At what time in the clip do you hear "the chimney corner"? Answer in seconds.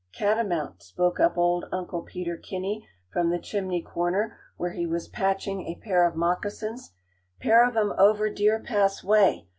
3.29-4.35